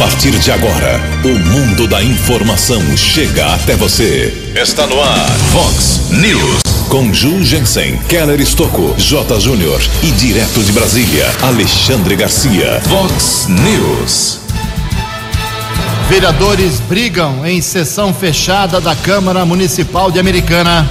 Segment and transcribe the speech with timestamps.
[0.00, 4.32] partir de agora, o mundo da informação chega até você.
[4.56, 6.62] Está no ar, Fox News.
[6.88, 9.38] Com Ju Jensen, Keller Estocco, J.
[9.38, 12.80] Júnior e direto de Brasília, Alexandre Garcia.
[12.88, 14.40] Fox News.
[16.08, 20.88] Vereadores brigam em sessão fechada da Câmara Municipal de Americana.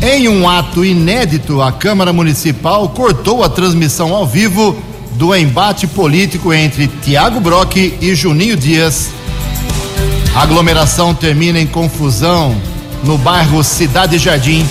[0.00, 4.80] Em um ato inédito, a Câmara Municipal cortou a transmissão ao vivo
[5.22, 9.10] do embate político entre Tiago Brock e Juninho Dias.
[10.34, 12.60] A aglomeração termina em confusão
[13.04, 14.66] no bairro Cidade Jardim.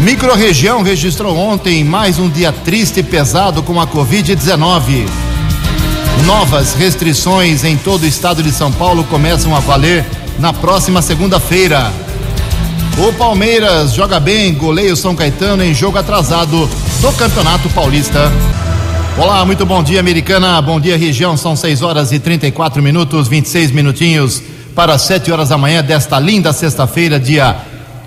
[0.00, 5.06] Microrregião registrou ontem mais um dia triste e pesado com a Covid-19.
[6.26, 10.04] Novas restrições em todo o estado de São Paulo começam a valer
[10.40, 11.92] na próxima segunda-feira.
[12.98, 16.68] O Palmeiras joga bem, goleio São Caetano em jogo atrasado
[17.00, 18.32] do Campeonato Paulista.
[19.20, 20.62] Olá, muito bom dia, americana.
[20.62, 21.36] Bom dia, região.
[21.36, 24.40] São 6 horas e 34 minutos, 26 minutinhos
[24.76, 27.56] para 7 horas da manhã desta linda sexta-feira, dia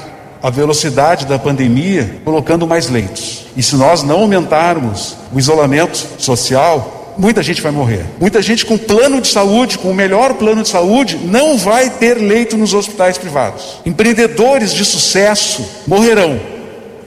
[0.43, 3.47] a velocidade da pandemia colocando mais leitos.
[3.56, 8.04] E se nós não aumentarmos o isolamento social, muita gente vai morrer.
[8.21, 12.19] Muita gente com plano de saúde, com o melhor plano de saúde, não vai ter
[12.19, 13.78] leito nos hospitais privados.
[13.87, 16.38] Empreendedores de sucesso morrerão,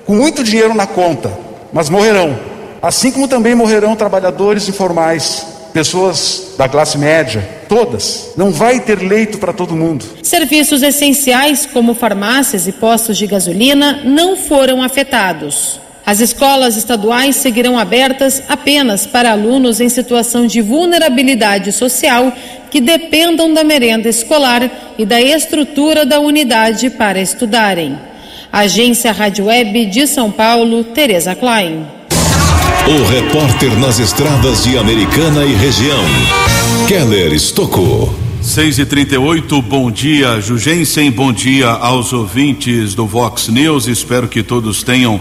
[0.08, 1.32] com muito dinheiro na conta,
[1.72, 2.36] mas morrerão.
[2.82, 8.34] Assim como também morrerão trabalhadores informais, pessoas da classe média, todas.
[8.38, 10.06] Não vai ter leito para todo mundo.
[10.22, 15.82] Serviços essenciais, como farmácias e postos de gasolina, não foram afetados.
[16.06, 22.32] As escolas estaduais seguirão abertas apenas para alunos em situação de vulnerabilidade social
[22.70, 27.98] que dependam da merenda escolar e da estrutura da unidade para estudarem.
[28.52, 31.88] Agência Rádio Web de São Paulo, Tereza Klein.
[32.86, 36.04] O repórter nas estradas de Americana e região,
[36.86, 38.14] Keller Estocou.
[38.42, 43.88] 6 e 38 bom dia, Jugensen, bom dia aos ouvintes do Vox News.
[43.88, 45.18] Espero que todos tenham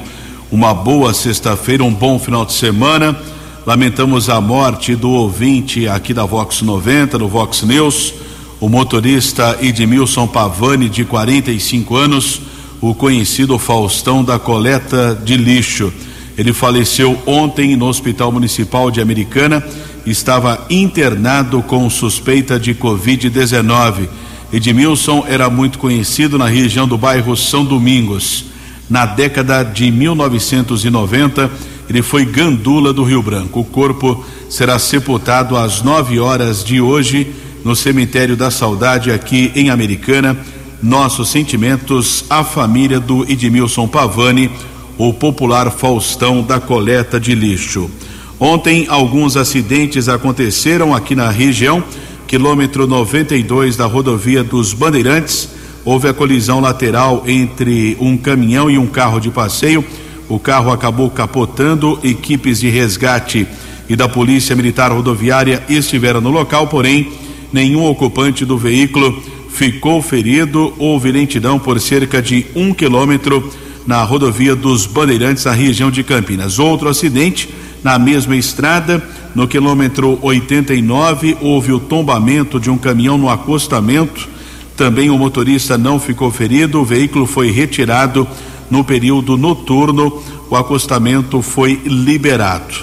[0.50, 3.16] uma boa sexta-feira, um bom final de semana.
[3.64, 8.12] Lamentamos a morte do ouvinte aqui da Vox 90, no Vox News,
[8.58, 12.40] o motorista Edmilson Pavani, de 45 anos,
[12.80, 15.92] o conhecido Faustão da coleta de lixo.
[16.36, 19.62] Ele faleceu ontem no Hospital Municipal de Americana,
[20.06, 24.08] estava internado com suspeita de Covid-19.
[24.52, 28.46] Edmilson era muito conhecido na região do bairro São Domingos.
[28.88, 31.50] Na década de 1990,
[31.88, 33.60] ele foi gandula do Rio Branco.
[33.60, 37.32] O corpo será sepultado às 9 horas de hoje
[37.64, 40.36] no cemitério da Saudade aqui em Americana.
[40.82, 44.50] Nossos sentimentos à família do Edmilson Pavani,
[44.98, 47.90] o popular Faustão da coleta de lixo.
[48.38, 51.82] Ontem alguns acidentes aconteceram aqui na região,
[52.26, 55.48] quilômetro 92 da rodovia dos Bandeirantes.
[55.84, 59.84] Houve a colisão lateral entre um caminhão e um carro de passeio
[60.32, 63.46] o carro acabou capotando, equipes de resgate
[63.86, 67.12] e da Polícia Militar Rodoviária estiveram no local, porém,
[67.52, 70.72] nenhum ocupante do veículo ficou ferido.
[70.78, 73.46] Houve lentidão por cerca de um quilômetro
[73.86, 76.58] na rodovia dos Bandeirantes, na região de Campinas.
[76.58, 77.48] Outro acidente
[77.82, 79.02] na mesma estrada,
[79.34, 84.28] no quilômetro 89, houve o tombamento de um caminhão no acostamento.
[84.76, 88.26] Também o motorista não ficou ferido, o veículo foi retirado
[88.70, 92.74] no período noturno, o acostamento foi liberado.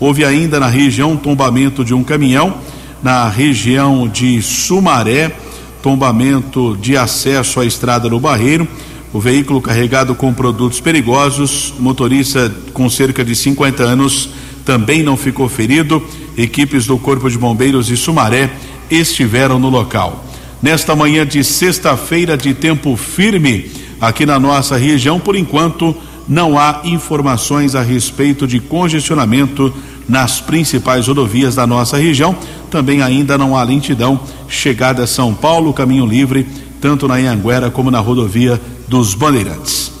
[0.00, 2.54] Houve ainda na região tombamento de um caminhão,
[3.02, 5.36] na região de Sumaré,
[5.82, 8.66] tombamento de acesso à estrada no Barreiro.
[9.12, 14.30] O veículo carregado com produtos perigosos, motorista com cerca de 50 anos,
[14.64, 16.02] também não ficou ferido.
[16.36, 18.50] Equipes do Corpo de Bombeiros de Sumaré
[18.90, 20.24] estiveram no local.
[20.60, 23.70] Nesta manhã de sexta-feira de tempo firme,
[24.00, 25.20] aqui na nossa região.
[25.20, 25.94] Por enquanto,
[26.28, 29.72] não há informações a respeito de congestionamento
[30.08, 32.36] nas principais rodovias da nossa região.
[32.70, 36.46] Também ainda não há lentidão chegada a São Paulo, caminho livre,
[36.80, 39.92] tanto na Anhanguera como na rodovia dos Bandeirantes.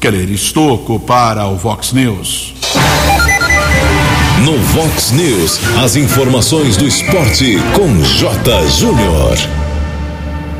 [0.00, 2.54] Keller Estocco para o Vox News.
[4.44, 8.68] No Vox News, as informações do esporte com J.
[8.68, 9.38] Júnior.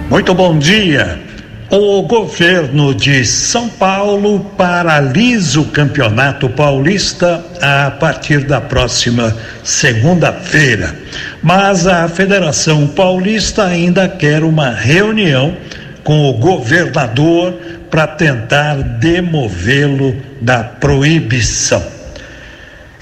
[0.09, 1.23] Muito bom dia.
[1.71, 10.97] O governo de São Paulo paralisa o Campeonato Paulista a partir da próxima segunda-feira.
[11.43, 15.57] Mas a Federação Paulista ainda quer uma reunião
[16.05, 17.55] com o governador
[17.91, 21.83] para tentar demovê-lo da proibição.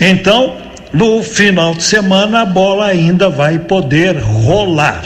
[0.00, 0.56] Então,
[0.92, 5.02] no final de semana, a bola ainda vai poder rolar.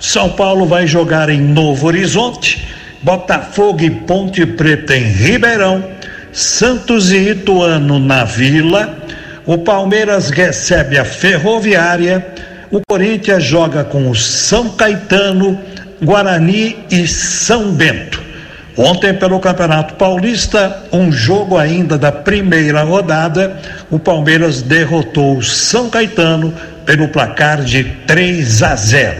[0.00, 2.74] São Paulo vai jogar em Novo Horizonte
[3.04, 5.84] Botafogo e Ponte Preta em Ribeirão,
[6.32, 8.96] Santos e Ituano na Vila,
[9.44, 12.26] o Palmeiras recebe a Ferroviária,
[12.70, 15.60] o Corinthians joga com o São Caetano,
[16.02, 18.22] Guarani e São Bento.
[18.76, 23.56] Ontem, pelo Campeonato Paulista, um jogo ainda da primeira rodada,
[23.88, 26.52] o Palmeiras derrotou o São Caetano
[26.84, 29.16] pelo placar de 3 a 0.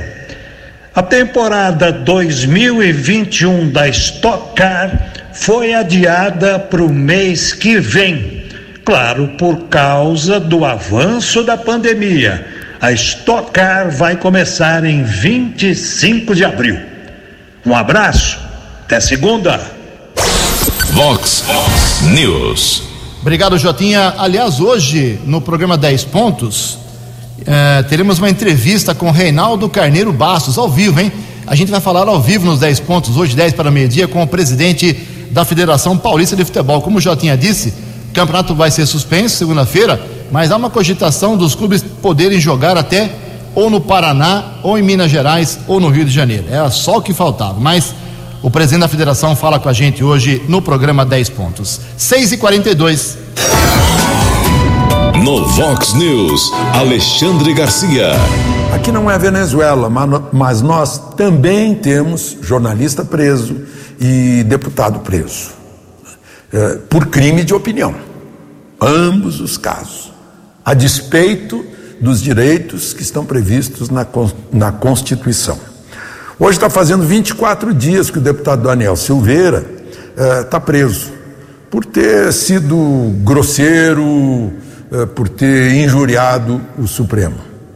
[0.93, 4.91] A temporada 2021 da Stock Car
[5.32, 8.44] foi adiada para o mês que vem,
[8.84, 12.44] claro, por causa do avanço da pandemia.
[12.84, 16.79] A Stock Car vai começar em 25 de abril.
[17.64, 18.38] Um abraço,
[18.84, 19.58] até segunda.
[20.91, 21.46] Vox
[22.03, 22.82] News.
[23.22, 24.12] Obrigado, Jotinha.
[24.19, 26.76] Aliás, hoje, no programa 10 Pontos,
[27.46, 31.10] é, teremos uma entrevista com Reinaldo Carneiro Bastos, ao vivo, hein?
[31.46, 34.26] A gente vai falar ao vivo nos 10 pontos, hoje 10 para meio-dia, com o
[34.26, 34.93] presidente
[35.31, 36.82] da Federação Paulista de Futebol.
[36.82, 37.72] Como o Jotinha disse,
[38.10, 43.10] o campeonato vai ser suspenso segunda-feira, mas há uma cogitação dos clubes poderem jogar até
[43.54, 46.46] ou no Paraná, ou em Minas Gerais, ou no Rio de Janeiro.
[46.50, 47.58] Era só o que faltava.
[47.60, 47.94] Mas
[48.43, 51.81] o presidente da federação fala com a gente hoje no programa 10 pontos.
[51.96, 53.19] 6 e 42
[55.24, 58.10] no Vox News, Alexandre Garcia.
[58.74, 59.88] Aqui não é Venezuela,
[60.32, 63.56] mas nós também temos jornalista preso
[63.98, 65.52] e deputado preso
[66.52, 67.94] é, por crime de opinião.
[68.81, 70.12] Ambos os casos,
[70.65, 71.65] a despeito
[72.01, 74.06] dos direitos que estão previstos na,
[74.53, 75.59] na Constituição.
[76.39, 79.65] Hoje está fazendo 24 dias que o deputado Daniel Silveira
[80.44, 81.13] está é, preso
[81.71, 82.77] por ter sido
[83.25, 84.53] grosseiro,
[84.93, 87.35] eh, por ter injuriado o Supremo.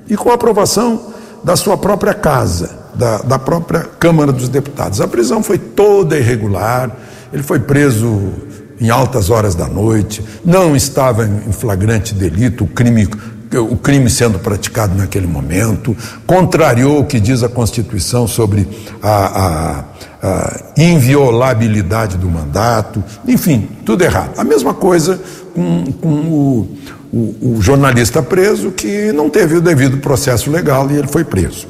[0.09, 5.01] E com a aprovação da sua própria casa, da, da própria Câmara dos Deputados.
[5.01, 6.93] A prisão foi toda irregular,
[7.33, 8.33] ele foi preso
[8.81, 13.09] em altas horas da noite, não estava em flagrante delito, o crime
[13.57, 18.69] o crime sendo praticado naquele momento, contrariou o que diz a Constituição sobre
[19.03, 19.85] a, a,
[20.23, 24.39] a, inviolabilidade do mandato, enfim, tudo errado.
[24.39, 25.19] A mesma coisa
[25.55, 26.79] com, com o,
[27.11, 31.67] o, o, jornalista preso que não teve o devido processo legal e ele foi preso.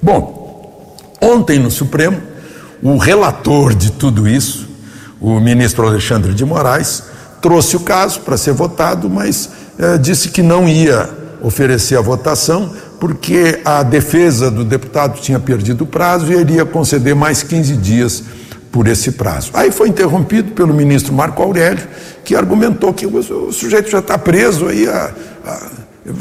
[0.00, 2.20] Bom, ontem no Supremo,
[2.82, 4.65] o relator de tudo isso,
[5.20, 7.04] o ministro Alexandre de Moraes,
[7.40, 11.08] trouxe o caso para ser votado, mas eh, disse que não ia
[11.42, 16.64] oferecer a votação porque a defesa do deputado tinha perdido o prazo e ele ia
[16.64, 18.22] conceder mais 15 dias
[18.72, 19.50] por esse prazo.
[19.54, 21.86] Aí foi interrompido pelo ministro Marco Aurélio,
[22.24, 25.10] que argumentou que o, sujeito já está preso aí a,
[25.46, 25.70] a,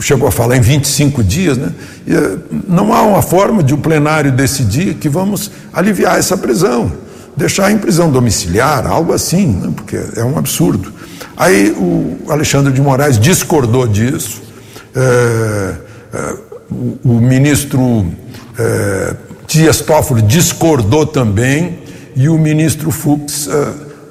[0.02, 1.72] chegou a falar em 25 dias, né?
[2.08, 2.38] Eh,
[2.68, 6.92] não há uma forma de o um plenário decidir que vamos aliviar essa prisão,
[7.36, 9.72] deixar em prisão domiciliar, algo assim, né?
[9.76, 10.94] porque é um absurdo.
[11.36, 14.42] Aí o Alexandre de Moraes discordou disso,
[14.96, 15.76] é,
[16.14, 16.36] é,
[16.72, 18.06] o, o, ministro
[18.58, 19.16] é,
[19.48, 21.80] Dias Toffoli discordou também,
[22.16, 23.50] e o ministro Fux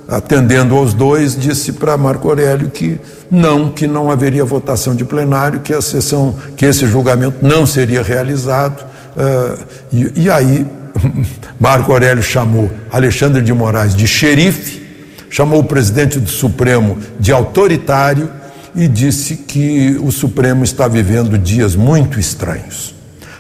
[0.09, 3.01] atendendo aos dois, disse para Marco Aurélio que
[3.31, 8.03] não, que não haveria votação de plenário, que a sessão, que esse julgamento não seria
[8.03, 8.85] realizado.
[9.17, 10.67] Uh, e, e, aí
[11.59, 14.83] Marco Aurélio chamou Alexandre de Moraes de xerife,
[15.31, 18.31] chamou o presidente do Supremo de autoritário
[18.75, 22.95] e disse que o Supremo está vivendo dias muito estranhos.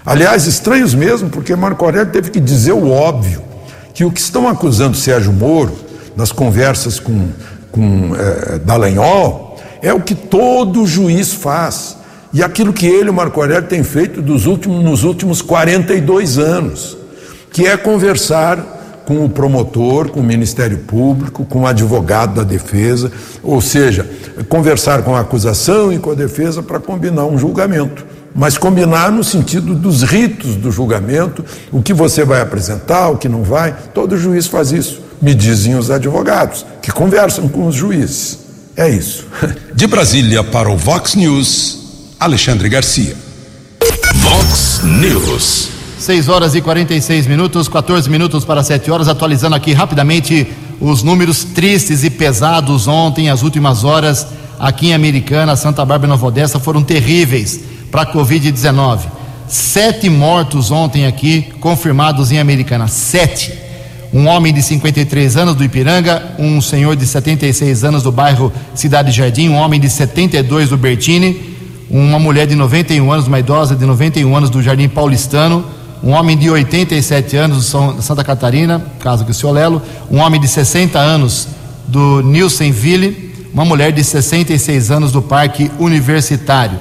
[0.06, 3.42] Aliás, estranhos mesmo, porque Marco Aurélio teve que dizer o óbvio,
[3.94, 5.74] que o que estão acusando Sérgio Moro
[6.16, 7.28] nas conversas com,
[7.72, 11.96] com é, Dallagnol, é o que todo juiz faz.
[12.32, 16.96] E aquilo que ele, o Marco Aurélio, tem feito dos últimos, nos últimos 42 anos,
[17.54, 23.10] que é conversar com o promotor, com o Ministério Público, com o advogado da defesa,
[23.42, 24.06] ou seja,
[24.50, 28.04] conversar com a acusação e com a defesa para combinar um julgamento.
[28.34, 33.28] Mas combinar no sentido dos ritos do julgamento, o que você vai apresentar, o que
[33.28, 38.38] não vai, todo juiz faz isso me dizem os advogados, que conversam com os juízes.
[38.76, 39.26] É isso.
[39.74, 41.78] De Brasília para o Vox News,
[42.20, 43.16] Alexandre Garcia.
[44.14, 45.73] Vox News.
[46.04, 50.46] 6 horas e 46 minutos, 14 minutos para 7 horas, atualizando aqui rapidamente
[50.78, 54.26] os números tristes e pesados ontem, as últimas horas
[54.60, 57.58] aqui em Americana, Santa Bárbara e Nova Odessa foram terríveis
[57.90, 58.98] para a Covid-19.
[59.48, 62.86] Sete mortos ontem aqui, confirmados em Americana.
[62.86, 63.64] Sete
[64.12, 69.10] um homem de 53 anos do Ipiranga, um senhor de 76 anos do bairro Cidade
[69.10, 71.56] Jardim, um homem de 72 do Bertini,
[71.90, 75.64] uma mulher de 91 anos, uma idosa de 91 anos do Jardim Paulistano,
[76.02, 80.40] um homem de 87 anos do Santa Catarina, caso que o senhor Lelo, um homem
[80.40, 81.48] de 60 anos
[81.86, 86.78] do Nilsenville, uma mulher de 66 anos do Parque Universitário.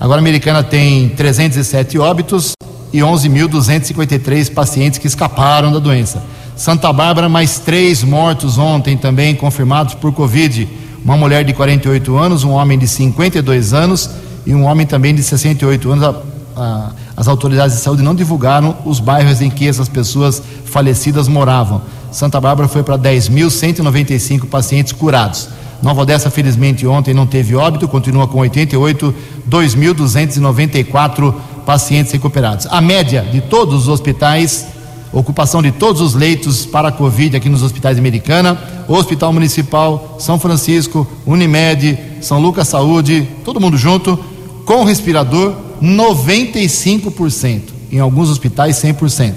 [0.00, 2.52] Agora a americana tem 307 óbitos
[2.92, 6.22] e 11.253 pacientes que escaparam da doença.
[6.56, 10.68] Santa Bárbara, mais três mortos ontem também confirmados por Covid.
[11.04, 14.10] Uma mulher de 48 anos, um homem de 52 anos
[14.46, 16.04] e um homem também de 68 anos.
[16.04, 16.14] A,
[16.56, 21.82] a, as autoridades de saúde não divulgaram os bairros em que essas pessoas falecidas moravam.
[22.12, 25.48] Santa Bárbara foi para 10.195 pacientes curados.
[25.82, 29.12] Nova Odessa, felizmente, ontem não teve óbito, continua com 88,
[29.50, 31.34] 2.294
[31.66, 32.68] pacientes recuperados.
[32.70, 34.68] A média de todos os hospitais
[35.12, 38.56] ocupação de todos os leitos para a Covid aqui nos hospitais Americana,
[38.86, 44.22] Hospital Municipal, São Francisco, Unimed, São Lucas Saúde, todo mundo junto,
[44.68, 49.32] com respirador 95%, em alguns hospitais 100%,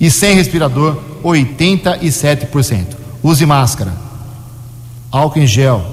[0.00, 2.86] e sem respirador 87%.
[3.22, 3.92] Use máscara,
[5.12, 5.84] álcool em gel,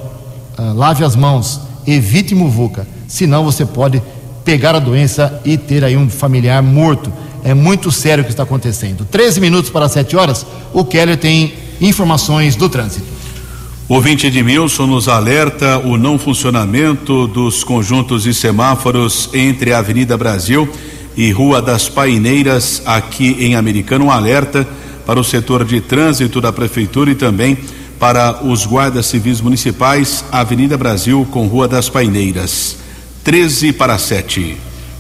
[0.58, 4.02] uh, lave as mãos, evite muvuca, senão você pode
[4.46, 7.12] pegar a doença e ter aí um familiar morto.
[7.44, 9.04] É muito sério o que está acontecendo.
[9.04, 13.21] 13 minutos para 7 horas, o Keller tem informações do trânsito.
[13.94, 20.66] Ouvinte Edmilson nos alerta o não funcionamento dos conjuntos e semáforos entre a Avenida Brasil
[21.18, 24.06] e Rua das Paineiras, aqui em Americano.
[24.06, 24.66] Um alerta
[25.06, 27.58] para o setor de trânsito da Prefeitura e também
[28.00, 32.78] para os guardas civis municipais, Avenida Brasil com Rua das Paineiras.
[33.26, 34.56] 13 para 7.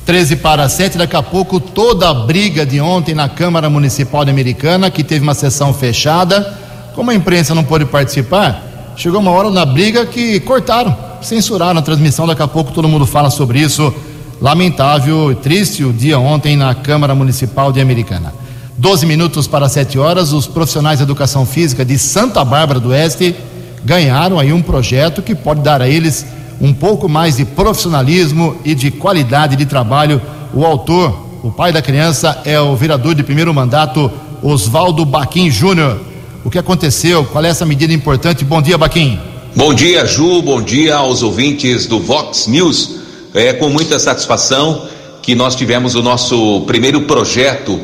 [0.06, 4.32] 13 para 7, daqui a pouco toda a briga de ontem na Câmara Municipal de
[4.32, 6.60] Americana, que teve uma sessão fechada,
[6.94, 11.82] como a imprensa não pôde participar, chegou uma hora na briga que cortaram, censuraram a
[11.82, 13.94] transmissão, daqui a pouco todo mundo fala sobre isso.
[14.42, 18.34] Lamentável e triste o dia ontem na Câmara Municipal de Americana.
[18.78, 23.36] 12 minutos para 7 horas, os profissionais de educação física de Santa Bárbara do Oeste
[23.84, 26.26] ganharam aí um projeto que pode dar a eles
[26.60, 30.22] um pouco mais de profissionalismo e de qualidade de trabalho.
[30.54, 36.00] O autor, o pai da criança, é o vereador de primeiro mandato, Oswaldo Baquim Júnior.
[36.44, 37.24] O que aconteceu?
[37.26, 38.44] Qual é essa medida importante?
[38.44, 39.20] Bom dia, Baquim.
[39.56, 40.42] Bom dia, Ju.
[40.42, 42.96] Bom dia aos ouvintes do Vox News.
[43.34, 44.88] É com muita satisfação
[45.22, 47.80] que nós tivemos o nosso primeiro projeto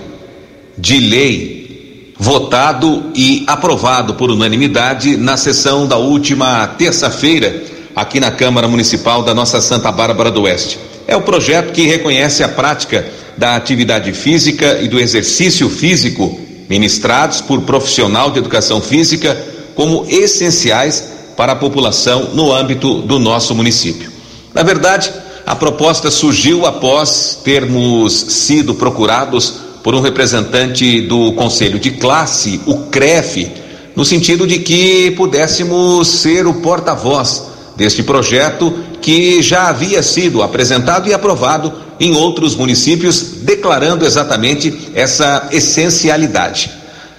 [0.75, 7.63] de lei votado e aprovado por unanimidade na sessão da última terça-feira
[7.95, 10.79] aqui na Câmara Municipal da nossa Santa Bárbara do Oeste.
[11.07, 17.41] É o projeto que reconhece a prática da atividade física e do exercício físico ministrados
[17.41, 19.37] por profissional de educação física
[19.75, 21.03] como essenciais
[21.35, 24.11] para a população no âmbito do nosso município.
[24.53, 25.11] Na verdade,
[25.45, 32.87] a proposta surgiu após termos sido procurados por um representante do Conselho de Classe, o
[32.87, 33.49] CREF,
[33.95, 37.43] no sentido de que pudéssemos ser o porta-voz
[37.77, 45.49] deste projeto que já havia sido apresentado e aprovado em outros municípios, declarando exatamente essa
[45.51, 46.71] essencialidade.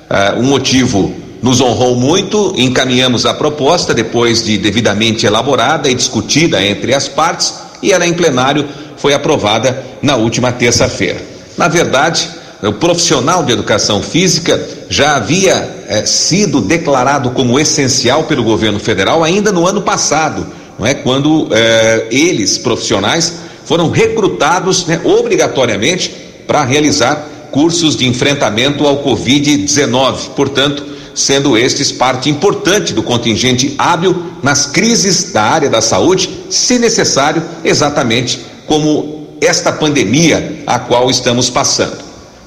[0.09, 6.63] Uh, um motivo nos honrou muito, encaminhamos a proposta depois de devidamente elaborada e discutida
[6.65, 8.67] entre as partes e ela em plenário
[8.97, 11.21] foi aprovada na última terça-feira.
[11.57, 12.29] Na verdade,
[12.63, 19.23] o profissional de educação física já havia eh, sido declarado como essencial pelo governo federal
[19.23, 20.95] ainda no ano passado, não é?
[20.95, 23.35] Quando eh, eles, profissionais,
[23.69, 26.11] foram recrutados né, obrigatoriamente
[26.47, 30.31] para realizar cursos de enfrentamento ao Covid-19.
[30.35, 36.79] Portanto, sendo estes parte importante do contingente hábil nas crises da área da saúde, se
[36.79, 41.99] necessário, exatamente como esta pandemia a qual estamos passando.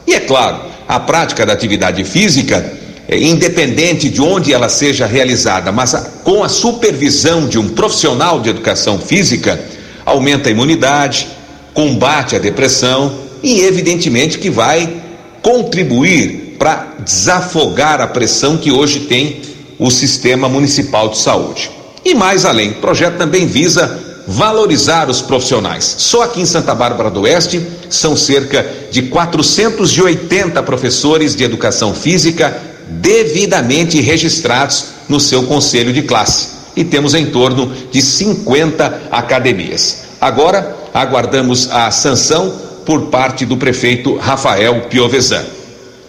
[0.07, 2.73] E é claro, a prática da atividade física,
[3.07, 8.49] é, independente de onde ela seja realizada, mas com a supervisão de um profissional de
[8.49, 9.63] educação física,
[10.05, 11.27] aumenta a imunidade,
[11.74, 15.01] combate a depressão e, evidentemente, que vai
[15.42, 19.42] contribuir para desafogar a pressão que hoje tem
[19.79, 21.72] o sistema municipal de saúde.
[22.05, 25.96] E mais além, o projeto também visa valorizar os profissionais.
[25.98, 32.61] Só aqui em Santa Bárbara do Oeste são cerca de 480 professores de educação física
[32.87, 36.60] devidamente registrados no seu conselho de classe.
[36.81, 40.05] E temos em torno de 50 academias.
[40.20, 42.51] Agora, aguardamos a sanção
[42.87, 45.46] por parte do prefeito Rafael Piovesan.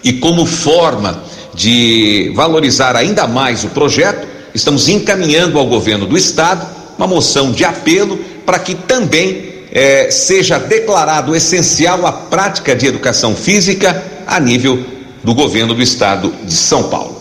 [0.02, 6.66] E como forma de valorizar ainda mais o projeto, estamos encaminhando ao governo do estado
[6.96, 13.37] uma moção de apelo para que também eh, seja declarado essencial a prática de educação
[13.37, 14.82] física a nível
[15.22, 17.20] do governo do estado de São Paulo.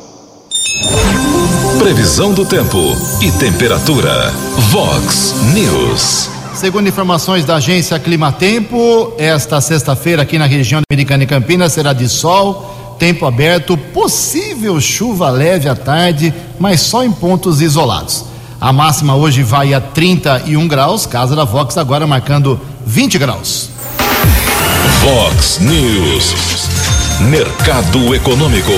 [1.82, 4.32] Previsão do tempo e temperatura.
[4.70, 6.30] Vox News.
[6.54, 12.08] Segundo informações da agência Climatempo, esta sexta-feira aqui na região Americana e Campinas será de
[12.08, 18.26] sol, tempo aberto, possível chuva leve à tarde, mas só em pontos isolados.
[18.62, 23.72] A máxima hoje vai a 31 graus, casa da Vox agora marcando 20 graus.
[25.02, 26.36] Vox News.
[27.22, 28.72] Mercado Econômico.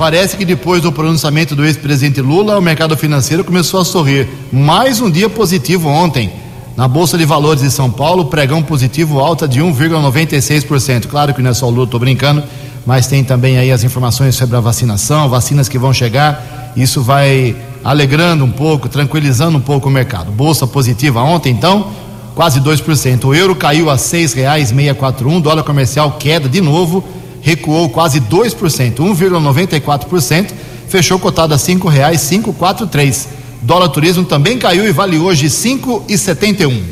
[0.00, 4.26] Parece que depois do pronunciamento do ex-presidente Lula, o mercado financeiro começou a sorrir.
[4.50, 6.32] Mais um dia positivo ontem.
[6.74, 11.06] Na Bolsa de Valores de São Paulo, pregão positivo alta de 1,96%.
[11.06, 12.42] Claro que não é só o Lula, estou brincando,
[12.86, 16.72] mas tem também aí as informações sobre a vacinação, vacinas que vão chegar.
[16.74, 20.32] Isso vai alegrando um pouco, tranquilizando um pouco o mercado.
[20.32, 21.90] Bolsa positiva ontem, então,
[22.34, 23.24] quase 2%.
[23.26, 27.04] O euro caiu a R$ 6,641, dólar comercial queda de novo,
[27.42, 30.50] recuou quase 2%, 1,94%,
[30.88, 33.28] fechou cotado a R$ 5,543.
[33.62, 36.82] Dólar turismo também caiu e vale hoje 5,71.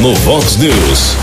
[0.00, 1.16] No Vox News,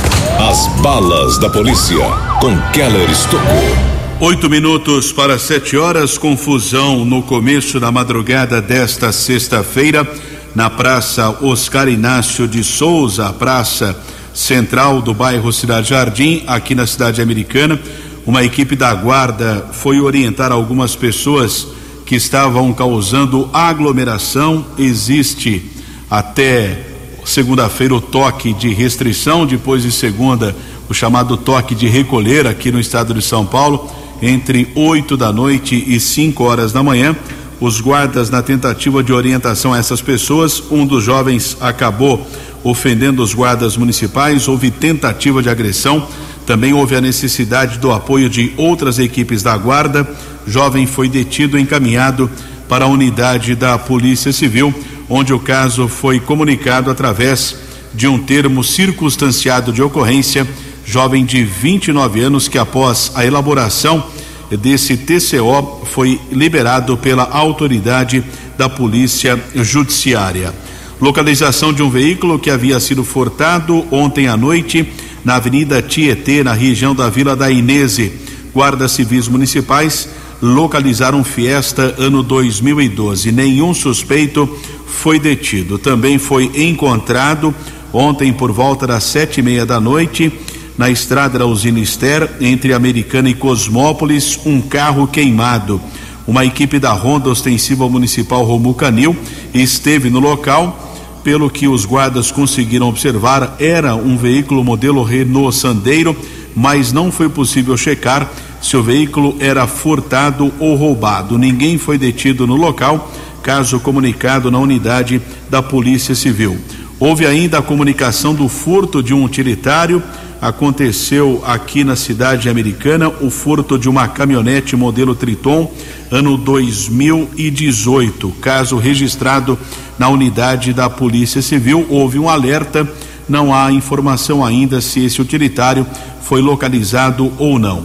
[0.49, 1.97] as balas da polícia
[2.39, 3.95] com Keller Estocou.
[4.19, 10.07] Oito minutos para sete horas, confusão no começo da madrugada desta sexta-feira
[10.55, 13.95] na Praça Oscar Inácio de Souza, praça
[14.35, 17.79] central do bairro Cidade Jardim, aqui na cidade americana.
[18.25, 21.67] Uma equipe da guarda foi orientar algumas pessoas
[22.05, 24.65] que estavam causando aglomeração.
[24.77, 25.63] Existe
[26.09, 26.85] até
[27.23, 30.55] segunda-feira o toque de restrição, depois de segunda
[30.89, 33.89] o chamado toque de recolher aqui no estado de São Paulo
[34.21, 37.15] entre 8 da noite e 5 horas da manhã.
[37.59, 42.25] Os guardas, na tentativa de orientação a essas pessoas, um dos jovens acabou
[42.65, 46.07] ofendendo os guardas municipais, houve tentativa de agressão,
[46.47, 50.07] também houve a necessidade do apoio de outras equipes da guarda.
[50.47, 52.29] Jovem foi detido e encaminhado
[52.67, 54.73] para a unidade da Polícia Civil,
[55.07, 57.55] onde o caso foi comunicado através
[57.93, 60.47] de um termo circunstanciado de ocorrência.
[60.83, 64.03] Jovem de 29 anos que, após a elaboração
[64.49, 68.23] desse TCO, foi liberado pela autoridade
[68.57, 70.64] da Polícia Judiciária.
[70.99, 74.87] Localização de um veículo que havia sido furtado ontem à noite
[75.25, 78.13] na Avenida Tietê, na região da Vila da Inese.
[78.53, 80.07] Guardas civis municipais
[80.41, 83.31] localizaram Fiesta ano 2012.
[83.33, 84.49] Nenhum suspeito
[84.87, 85.77] foi detido.
[85.77, 87.53] Também foi encontrado
[87.91, 90.31] ontem por volta das sete e meia da noite
[90.77, 95.81] na estrada da usina Ester, entre Americana e Cosmópolis, um carro queimado.
[96.27, 99.15] Uma equipe da Ronda Ostensiva Municipal Romu Canil
[99.53, 100.81] esteve no local.
[101.23, 106.15] Pelo que os guardas conseguiram observar, era um veículo modelo Renault Sandero,
[106.55, 108.29] mas não foi possível checar
[108.61, 111.37] se o veículo era furtado ou roubado.
[111.37, 113.11] Ninguém foi detido no local,
[113.43, 116.57] caso comunicado na unidade da Polícia Civil.
[116.99, 120.01] Houve ainda a comunicação do furto de um utilitário.
[120.41, 125.71] Aconteceu aqui na cidade americana o furto de uma caminhonete modelo Triton,
[126.11, 128.29] ano 2018.
[128.41, 129.57] Caso registrado
[129.97, 132.87] na unidade da Polícia Civil, houve um alerta.
[133.27, 135.85] Não há informação ainda se esse utilitário
[136.21, 137.83] foi localizado ou não.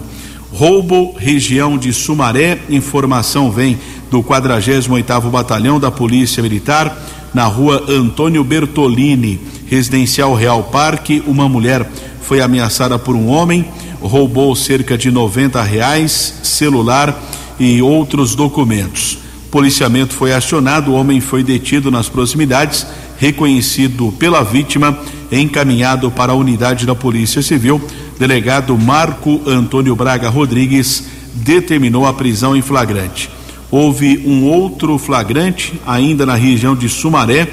[0.52, 2.58] Roubo, região de Sumaré.
[2.68, 3.78] Informação vem
[4.10, 6.96] do 48º Batalhão da Polícia Militar
[7.32, 11.22] na rua Antônio Bertolini, residencial Real Parque.
[11.26, 11.88] Uma mulher
[12.22, 13.64] foi ameaçada por um homem,
[14.00, 17.16] roubou cerca de 90 reais, celular
[17.60, 19.18] e outros documentos.
[19.50, 22.86] Policiamento foi acionado, o homem foi detido nas proximidades,
[23.18, 24.98] reconhecido pela vítima,
[25.30, 27.80] encaminhado para a unidade da Polícia Civil.
[28.18, 33.28] Delegado Marco Antônio Braga Rodrigues determinou a prisão em flagrante.
[33.70, 37.48] Houve um outro flagrante, ainda na região de Sumaré,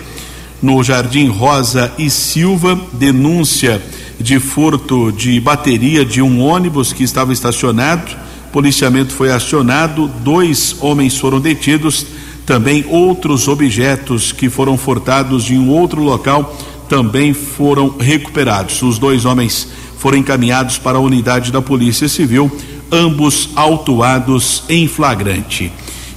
[0.61, 3.81] no Jardim Rosa e Silva, denúncia
[4.19, 8.26] de furto de bateria de um ônibus que estava estacionado.
[8.51, 12.05] Policiamento foi acionado, dois homens foram detidos,
[12.45, 16.55] também outros objetos que foram furtados de um outro local
[16.87, 18.81] também foram recuperados.
[18.81, 22.51] Os dois homens foram encaminhados para a unidade da Polícia Civil,
[22.91, 25.71] ambos autuados em flagrante.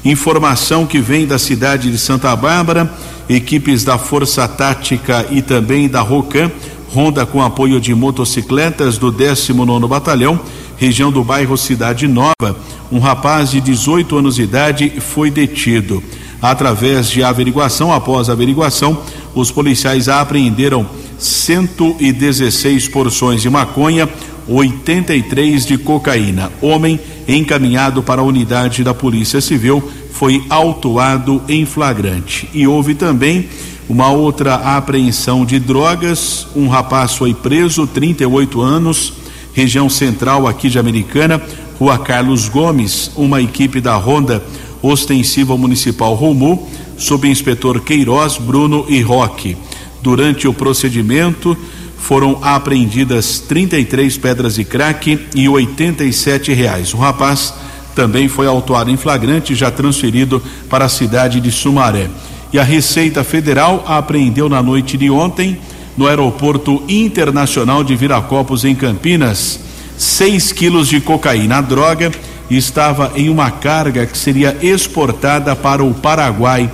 [0.04, 2.90] Informação que vem da cidade de Santa Bárbara,
[3.28, 6.50] equipes da Força Tática e também da Rocan,
[6.88, 10.40] ronda com apoio de motocicletas do 19 Batalhão,
[10.80, 12.56] região do bairro Cidade Nova.
[12.90, 16.02] Um rapaz de 18 anos de idade foi detido.
[16.40, 18.98] Através de averiguação, após averiguação,
[19.34, 20.86] os policiais apreenderam
[21.18, 24.08] 116 porções de maconha,
[24.48, 26.50] 83 de cocaína.
[26.62, 32.48] Homem encaminhado para a unidade da Polícia Civil foi autuado em flagrante.
[32.54, 33.50] E houve também
[33.86, 36.46] uma outra apreensão de drogas.
[36.56, 39.12] Um rapaz foi preso, 38 anos,
[39.52, 41.40] região central aqui de Americana,
[41.78, 43.10] Rua Carlos Gomes.
[43.16, 44.42] Uma equipe da Ronda
[44.82, 49.56] Ostensiva Municipal Romu, sob inspetor Queiroz, Bruno e Roque.
[50.02, 51.56] Durante o procedimento,
[51.98, 56.94] foram apreendidas 33 pedras de crack e 87 reais.
[56.94, 57.52] O rapaz
[57.94, 62.08] também foi autuado em flagrante, já transferido para a cidade de Sumaré.
[62.52, 65.58] E a Receita Federal apreendeu na noite de ontem,
[66.00, 69.60] no Aeroporto Internacional de Viracopos, em Campinas,
[69.98, 71.58] 6 quilos de cocaína.
[71.58, 72.10] A droga
[72.50, 76.72] estava em uma carga que seria exportada para o Paraguai.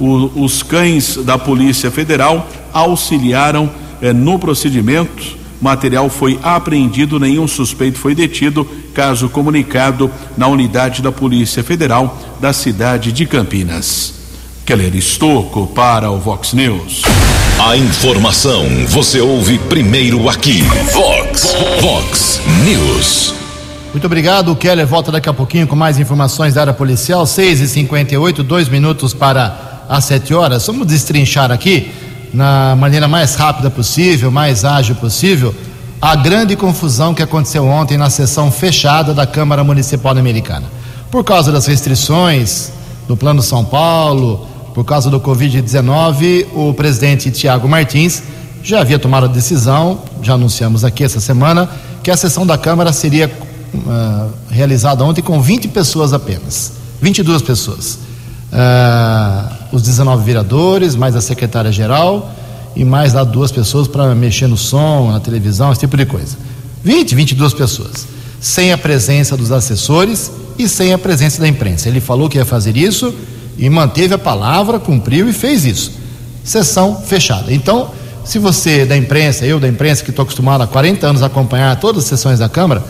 [0.00, 3.70] O, os cães da Polícia Federal auxiliaram
[4.02, 5.38] eh, no procedimento.
[5.60, 8.68] Material foi apreendido, nenhum suspeito foi detido.
[8.92, 14.25] Caso comunicado na unidade da Polícia Federal da cidade de Campinas.
[14.66, 17.02] Keller Estocco para o Vox News.
[17.64, 20.60] A informação você ouve primeiro aqui.
[20.92, 23.32] Vox, Vox News.
[23.92, 24.50] Muito obrigado.
[24.50, 27.24] O Keller volta daqui a pouquinho com mais informações da área policial.
[27.24, 30.66] 6 e 58 dois minutos para as 7 horas.
[30.66, 31.92] Vamos destrinchar aqui
[32.34, 35.54] na maneira mais rápida possível, mais ágil possível,
[36.02, 40.66] a grande confusão que aconteceu ontem na sessão fechada da Câmara Municipal Americana.
[41.08, 42.72] Por causa das restrições
[43.06, 48.22] do Plano São Paulo, por causa do Covid-19, o presidente Tiago Martins
[48.62, 51.66] já havia tomado a decisão, já anunciamos aqui essa semana,
[52.02, 53.26] que a sessão da Câmara seria
[53.74, 57.98] uh, realizada ontem com 20 pessoas apenas 22 pessoas.
[58.52, 62.30] Uh, os 19 vereadores, mais a secretária-geral
[62.76, 66.36] e mais lá duas pessoas para mexer no som, na televisão, esse tipo de coisa.
[66.84, 68.06] 20, 22 pessoas.
[68.38, 71.88] Sem a presença dos assessores e sem a presença da imprensa.
[71.88, 73.14] Ele falou que ia fazer isso
[73.58, 75.92] e manteve a palavra, cumpriu e fez isso.
[76.44, 77.52] Sessão fechada.
[77.52, 77.90] Então,
[78.24, 81.74] se você da imprensa, eu da imprensa, que estou acostumado há 40 anos a acompanhar
[81.76, 82.82] todas as sessões da Câmara,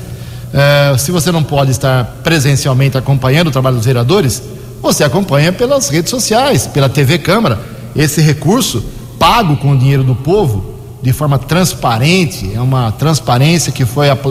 [0.52, 4.42] eh, se você não pode estar presencialmente acompanhando o trabalho dos vereadores,
[4.80, 7.60] você acompanha pelas redes sociais, pela TV Câmara.
[7.94, 8.82] Esse recurso,
[9.18, 14.30] pago com o dinheiro do povo, de forma transparente, é uma transparência que foi apl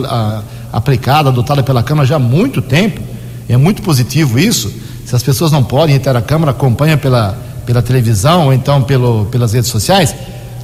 [0.72, 3.00] aplicada, adotada pela Câmara já há muito tempo.
[3.48, 4.72] É muito positivo isso.
[5.06, 9.26] Se as pessoas não podem entrar à Câmara, acompanha pela, pela televisão ou então pelo,
[9.26, 10.12] pelas redes sociais.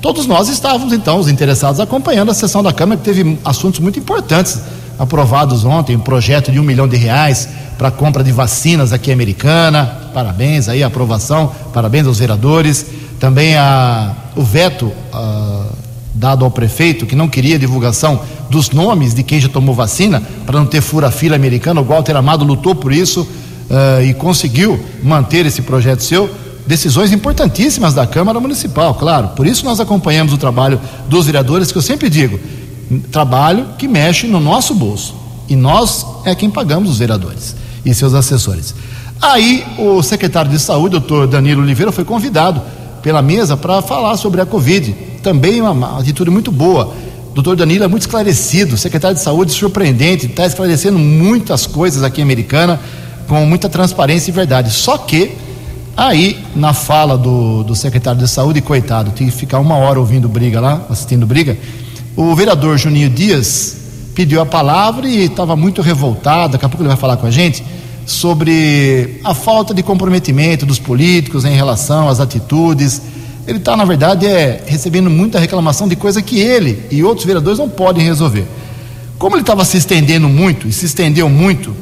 [0.01, 4.01] Todos nós estávamos, então, os interessados, acompanhando a sessão da Câmara, que teve assuntos muito
[4.01, 4.61] importantes
[4.99, 9.13] aprovados ontem, um projeto de um milhão de reais para a compra de vacinas aqui
[9.13, 10.11] americana.
[10.13, 12.85] Parabéns aí aprovação, parabéns aos vereadores.
[13.21, 15.67] Também a, o veto a,
[16.13, 20.59] dado ao prefeito, que não queria divulgação dos nomes de quem já tomou vacina, para
[20.59, 21.81] não ter fura-fila americana.
[21.81, 23.27] O Walter Amado lutou por isso
[23.73, 26.29] uh, e conseguiu manter esse projeto seu
[26.67, 29.29] decisões importantíssimas da Câmara Municipal, claro.
[29.29, 32.39] Por isso nós acompanhamos o trabalho dos vereadores, que eu sempre digo,
[33.11, 35.15] trabalho que mexe no nosso bolso.
[35.49, 38.75] E nós é quem pagamos os vereadores e seus assessores.
[39.21, 42.63] Aí o secretário de Saúde, doutor Danilo Oliveira, foi convidado
[43.03, 44.95] pela mesa para falar sobre a Covid.
[45.23, 46.95] Também uma, atitude muito boa.
[47.35, 52.25] Doutor Danilo é muito esclarecido, secretário de Saúde surpreendente, está esclarecendo muitas coisas aqui em
[52.25, 52.79] Americana
[53.29, 54.71] com muita transparência e verdade.
[54.71, 55.37] Só que
[55.95, 60.27] Aí, na fala do, do secretário de saúde, coitado, tinha que ficar uma hora ouvindo
[60.27, 61.57] briga lá, assistindo briga.
[62.17, 63.77] O vereador Juninho Dias
[64.15, 66.53] pediu a palavra e estava muito revoltado.
[66.53, 67.63] Daqui a pouco ele vai falar com a gente
[68.07, 73.03] sobre a falta de comprometimento dos políticos em relação às atitudes.
[73.47, 77.59] Ele está, na verdade, é, recebendo muita reclamação de coisa que ele e outros vereadores
[77.59, 78.47] não podem resolver.
[79.19, 81.75] Como ele estava se estendendo muito e se estendeu muito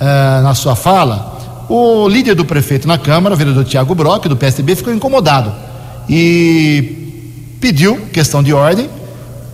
[0.00, 4.36] uh, na sua fala, o líder do prefeito na Câmara, o vereador Tiago Brock, do
[4.36, 5.52] PSDB, ficou incomodado
[6.08, 8.88] e pediu, questão de ordem,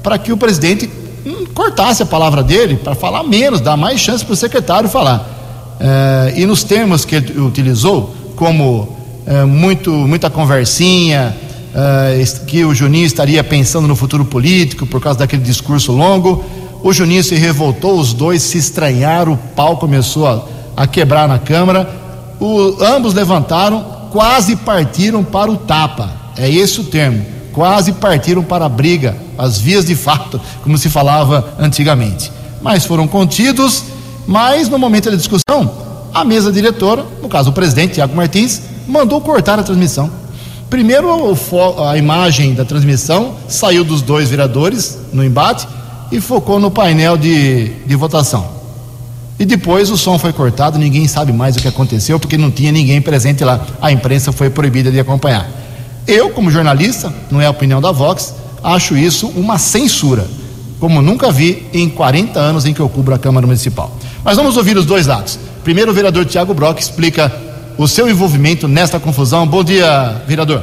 [0.03, 0.91] para que o presidente
[1.25, 5.41] hum, cortasse a palavra dele, para falar menos, dar mais chance para o secretário falar.
[5.81, 11.35] É, e nos termos que ele utilizou, como é, muito, muita conversinha,
[11.75, 16.45] é, que o Juninho estaria pensando no futuro político por causa daquele discurso longo,
[16.83, 20.45] o Juninho se revoltou, os dois se estranharam, o pau começou a,
[20.77, 22.03] a quebrar na Câmara
[22.43, 26.11] o, ambos levantaram, quase partiram para o tapa.
[26.37, 27.25] É esse o termo.
[27.53, 32.33] Quase partiram para a briga, as vias de fato, como se falava antigamente.
[32.61, 33.85] Mas foram contidos,
[34.27, 35.71] mas no momento da discussão,
[36.13, 40.11] a mesa diretora, no caso o presidente Tiago Martins, mandou cortar a transmissão.
[40.71, 41.09] Primeiro,
[41.87, 45.69] a imagem da transmissão saiu dos dois vereadores no embate
[46.13, 48.47] e focou no painel de, de votação.
[49.39, 52.71] E depois o som foi cortado, ninguém sabe mais o que aconteceu, porque não tinha
[52.71, 53.67] ninguém presente lá.
[53.81, 55.51] A imprensa foi proibida de acompanhar.
[56.07, 60.27] Eu, como jornalista, não é a opinião da Vox, acho isso uma censura,
[60.79, 63.97] como nunca vi em 40 anos em que eu cubro a Câmara Municipal.
[64.23, 65.39] Mas vamos ouvir os dois lados.
[65.65, 67.33] Primeiro, o vereador Tiago Brock explica
[67.79, 69.47] o seu envolvimento nesta confusão.
[69.47, 70.63] Bom dia, vereador.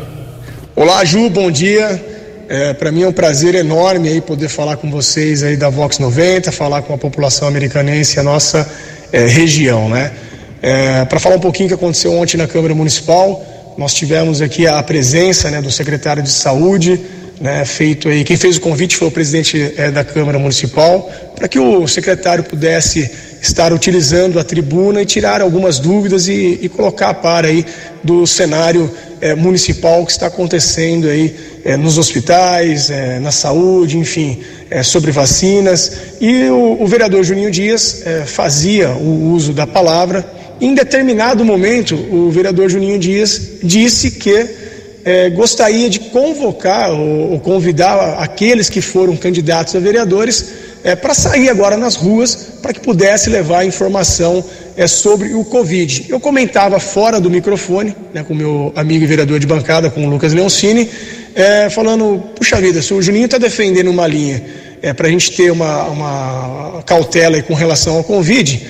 [0.75, 2.08] Olá, Ju, bom dia.
[2.51, 5.99] É, Para mim é um prazer enorme aí poder falar com vocês aí da Vox
[5.99, 8.67] 90, falar com a população americanense, a nossa
[9.13, 10.11] é, região, né?
[10.59, 13.45] É, Para falar um pouquinho o que aconteceu ontem na Câmara Municipal,
[13.77, 16.99] nós tivemos aqui a presença né, do secretário de Saúde,
[17.39, 21.47] né, feito aí, quem fez o convite foi o presidente é, da Câmara Municipal, para
[21.47, 27.09] que o secretário pudesse estar utilizando a tribuna e tirar algumas dúvidas e, e colocar
[27.09, 27.65] a par aí
[28.03, 34.39] do cenário é, municipal que está acontecendo aí é, nos hospitais, é, na saúde, enfim,
[34.83, 35.91] sobre vacinas.
[36.21, 40.25] E o, o vereador Juninho Dias fazia o uso da palavra.
[40.61, 44.58] Em determinado momento, o vereador Juninho Dias disse que
[45.03, 51.13] é, gostaria de convocar ou, ou, convidar aqueles que foram candidatos a vereadores é, para
[51.13, 54.43] sair agora nas ruas para que pudesse levar informação
[54.75, 56.05] é, sobre o Covid.
[56.09, 60.09] Eu comentava fora do microfone, né, com meu amigo e vereador de bancada, com o
[60.09, 60.89] Lucas Leoncini,
[61.35, 64.43] é, falando, puxa vida, se o Juninho está defendendo uma linha
[64.81, 68.65] é, para a gente ter uma, uma cautela com relação ao Covid,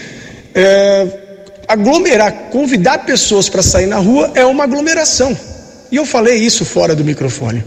[0.54, 1.08] é,
[1.68, 5.38] aglomerar, convidar pessoas para sair na rua é uma aglomeração.
[5.92, 7.64] E eu falei isso fora do microfone.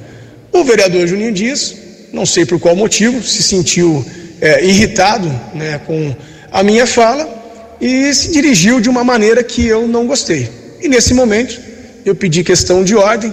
[0.53, 1.75] O vereador Juninho Dias,
[2.13, 4.05] não sei por qual motivo, se sentiu
[4.41, 6.15] é, irritado né, com
[6.51, 7.43] a minha fala
[7.81, 10.49] e se dirigiu de uma maneira que eu não gostei.
[10.81, 11.61] E nesse momento
[12.05, 13.33] eu pedi questão de ordem,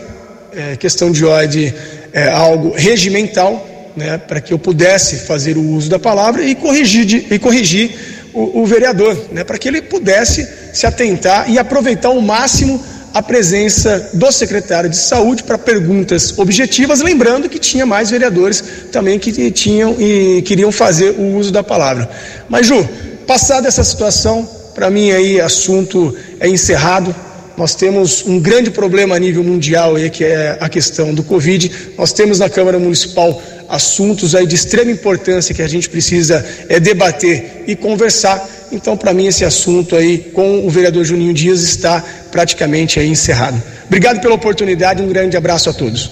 [0.54, 1.74] é, questão de ordem
[2.14, 7.06] é algo regimental, né, para que eu pudesse fazer o uso da palavra e corrigir,
[7.06, 7.92] de, e corrigir
[8.34, 13.22] o, o vereador, né, para que ele pudesse se atentar e aproveitar ao máximo a
[13.22, 19.52] presença do secretário de saúde para perguntas objetivas, lembrando que tinha mais vereadores também que
[19.52, 22.10] tinham e queriam fazer o uso da palavra.
[22.48, 22.88] Mas Ju,
[23.26, 27.14] passada essa situação, para mim aí assunto é encerrado.
[27.58, 31.70] Nós temos um grande problema a nível mundial aí, que é a questão do Covid.
[31.98, 36.80] Nós temos na Câmara Municipal assuntos aí de extrema importância que a gente precisa é,
[36.80, 38.48] debater e conversar.
[38.72, 43.62] Então, para mim, esse assunto aí com o vereador Juninho Dias está praticamente aí encerrado.
[43.88, 46.12] Obrigado pela oportunidade, um grande abraço a todos.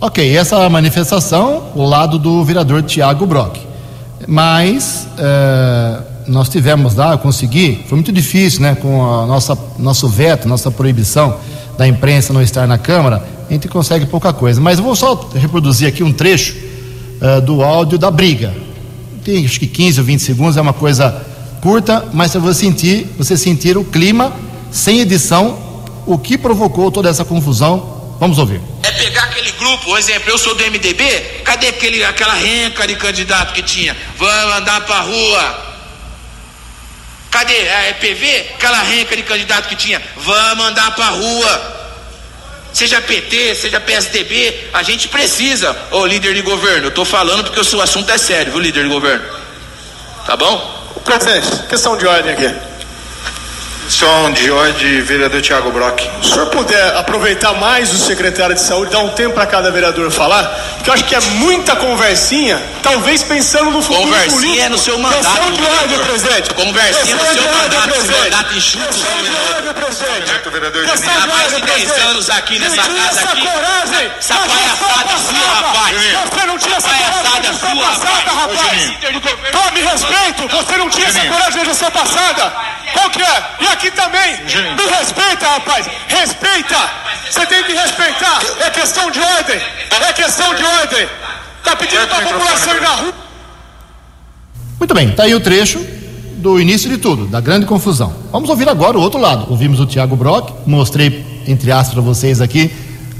[0.00, 3.58] Ok, essa manifestação, o lado do vereador Tiago Brock.
[4.26, 8.74] Mas é, nós tivemos lá, eu consegui, foi muito difícil, né?
[8.74, 11.38] Com a nossa nosso veto, nossa proibição
[11.76, 14.60] da imprensa não estar na Câmara, a gente consegue pouca coisa.
[14.60, 16.56] Mas vou só reproduzir aqui um trecho
[17.22, 18.52] uh, do áudio da briga.
[19.24, 21.24] Tem acho que 15 ou 20 segundos, é uma coisa
[21.60, 24.34] curta, mas vou sentir, você sentir o clima
[24.70, 25.58] sem edição,
[26.06, 28.16] o que provocou toda essa confusão.
[28.18, 28.60] Vamos ouvir.
[28.82, 32.96] É pegar aquele grupo, por exemplo, eu sou do MDB, cadê aquele, aquela renca de
[32.96, 33.96] candidato que tinha?
[34.16, 35.68] Vamos andar pra rua.
[37.30, 37.54] Cadê?
[37.54, 38.54] É PV?
[38.54, 40.02] Aquela renca de candidato que tinha?
[40.16, 41.78] Vamos andar pra rua.
[42.72, 47.58] Seja PT, seja PSDB, a gente precisa, ô líder de governo, eu tô falando porque
[47.58, 49.24] o seu assunto é sério, viu, líder de governo?
[50.26, 50.77] Tá bom?
[51.08, 52.67] Presidente, questão de ordem aqui.
[53.88, 56.00] Questão de ordem, vereador Tiago Brock.
[56.02, 59.70] Se o senhor puder aproveitar mais o secretário de saúde, dar um tempo para cada
[59.70, 60.44] vereador falar,
[60.76, 64.66] porque eu acho que é muita conversinha, talvez pensando no futuro Conversinha político.
[64.66, 65.24] é no seu mandato.
[65.24, 66.50] Questão de ordem, presidente.
[66.54, 68.30] Conversinha no seu de mandato, seu presidente.
[68.30, 68.86] mandato enxuto.
[68.88, 70.32] Questão de ordem, presidente.
[70.32, 72.00] Há de mais de ordem, 10 presidente.
[72.08, 73.40] anos aqui nessa casa essa aqui.
[73.48, 74.12] coragem.
[74.18, 75.96] Essa palhaçada sua, rapaz.
[76.30, 78.92] Você não tinha essa Palhaçada coragem na gestão sua, passada, rapaz.
[79.50, 82.52] Tome respeito, você não tinha essa coragem na gestão passada.
[82.92, 83.42] Qual que é?
[83.60, 84.36] E aqui também.
[84.44, 85.86] Me respeita, rapaz.
[86.08, 86.76] Respeita.
[87.30, 88.40] Você tem que respeitar.
[88.60, 89.60] É questão de ordem.
[89.90, 91.08] É questão de ordem.
[91.64, 93.14] Tá pedindo pra população ir na rua.
[94.78, 95.84] Muito bem, tá aí o trecho
[96.36, 98.14] do início de tudo, da grande confusão.
[98.30, 99.46] Vamos ouvir agora o outro lado.
[99.50, 102.70] Ouvimos o Tiago Brock, mostrei, entre aspas, para vocês aqui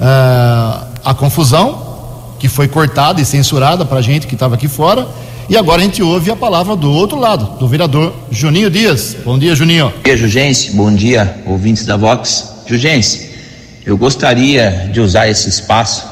[0.00, 5.08] ah, a confusão, que foi cortada e censurada para a gente que estava aqui fora.
[5.48, 9.16] E agora a gente ouve a palavra do outro lado, do vereador Juninho Dias.
[9.24, 9.90] Bom dia, Juninho.
[9.96, 10.72] Bom dia, Jugense.
[10.72, 12.52] Bom dia, ouvintes da Vox.
[12.66, 13.30] Jugense,
[13.86, 16.06] eu gostaria de usar esse espaço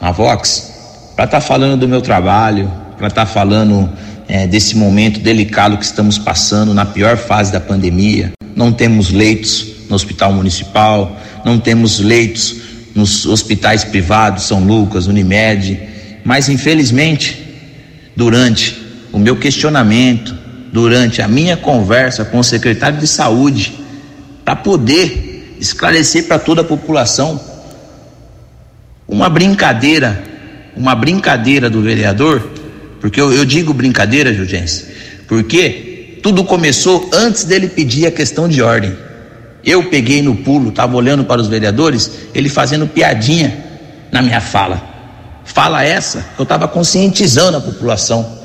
[0.00, 0.72] na Vox
[1.16, 3.90] para estar falando do meu trabalho, para estar falando
[4.28, 8.30] eh, desse momento delicado que estamos passando na pior fase da pandemia.
[8.54, 12.54] Não temos leitos no hospital municipal, não temos leitos
[12.94, 15.80] nos hospitais privados, São Lucas, Unimed,
[16.24, 17.47] mas infelizmente
[18.18, 18.76] durante
[19.12, 20.36] o meu questionamento,
[20.72, 23.78] durante a minha conversa com o secretário de saúde,
[24.44, 27.40] para poder esclarecer para toda a população
[29.06, 30.20] uma brincadeira,
[30.76, 32.42] uma brincadeira do vereador,
[33.00, 34.86] porque eu, eu digo brincadeira, Jugense,
[35.28, 38.96] porque tudo começou antes dele pedir a questão de ordem.
[39.64, 43.64] Eu peguei no pulo, estava olhando para os vereadores, ele fazendo piadinha
[44.10, 44.97] na minha fala.
[45.48, 48.38] Fala essa, eu estava conscientizando a população,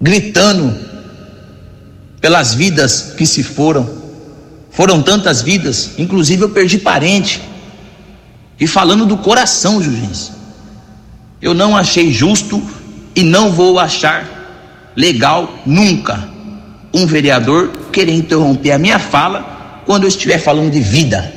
[0.00, 0.78] gritando
[2.20, 3.88] pelas vidas que se foram.
[4.70, 7.42] Foram tantas vidas, inclusive eu perdi parente.
[8.60, 10.32] E falando do coração, Juiz.
[11.40, 12.62] Eu não achei justo
[13.14, 16.28] e não vou achar legal nunca
[16.92, 21.35] um vereador querer interromper a minha fala quando eu estiver falando de vida.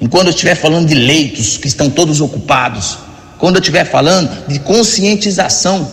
[0.00, 2.98] Enquanto eu estiver falando de leitos que estão todos ocupados,
[3.38, 5.90] quando eu estiver falando de conscientização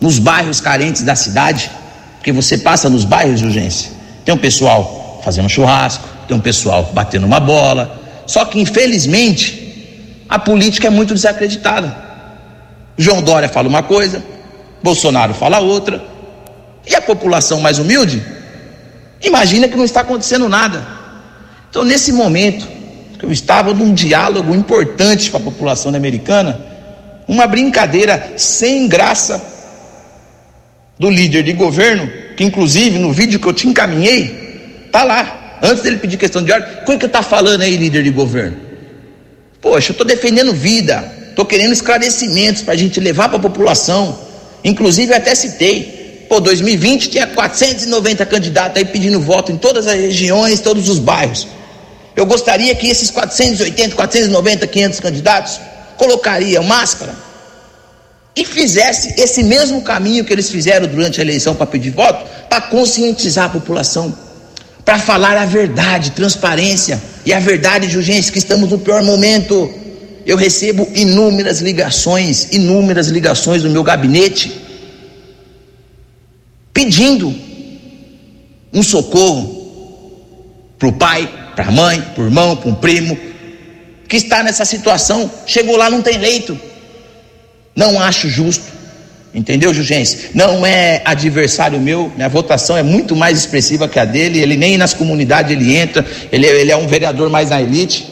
[0.00, 1.70] nos bairros carentes da cidade,
[2.16, 3.90] porque você passa nos bairros de urgência,
[4.24, 10.38] tem um pessoal fazendo churrasco, tem um pessoal batendo uma bola, só que infelizmente a
[10.38, 11.96] política é muito desacreditada.
[12.98, 14.24] João Dória fala uma coisa,
[14.82, 16.04] Bolsonaro fala outra,
[16.86, 18.22] e a população mais humilde
[19.22, 20.86] imagina que não está acontecendo nada.
[21.70, 22.75] Então, nesse momento,
[23.24, 26.60] eu estava num diálogo importante para a população americana,
[27.26, 29.42] uma brincadeira sem graça
[30.98, 35.82] do líder de governo, que inclusive no vídeo que eu te encaminhei, tá lá, antes
[35.82, 38.56] dele pedir questão de ordem, o que que tá falando aí, líder de governo?
[39.60, 44.18] Poxa, eu estou defendendo vida, estou querendo esclarecimentos para a gente levar para a população,
[44.62, 50.60] inclusive até citei, pô, 2020 tinha 490 candidatos aí pedindo voto em todas as regiões,
[50.60, 51.48] todos os bairros.
[52.16, 55.60] Eu gostaria que esses 480, 490, 500 candidatos
[55.98, 57.14] colocariam máscara
[58.34, 62.62] e fizesse esse mesmo caminho que eles fizeram durante a eleição para pedir voto, para
[62.62, 64.26] conscientizar a população.
[64.84, 67.02] para falar a verdade, transparência.
[67.24, 69.68] E a verdade, Jurgência, que estamos no pior momento.
[70.24, 74.60] Eu recebo inúmeras ligações, inúmeras ligações do meu gabinete,
[76.72, 77.34] pedindo
[78.72, 79.44] um socorro
[80.78, 83.18] para o pai, para a mãe, para o irmão, para um primo,
[84.06, 85.28] que está nessa situação.
[85.46, 86.56] Chegou lá, não tem leito.
[87.74, 88.76] Não acho justo.
[89.34, 90.30] Entendeu, Jugência?
[90.34, 94.78] Não é adversário meu, minha votação é muito mais expressiva que a dele, ele nem
[94.78, 98.06] nas comunidades ele entra, ele, ele é um vereador mais na elite,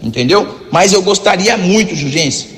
[0.00, 0.66] entendeu?
[0.70, 2.48] Mas eu gostaria muito, Jugência,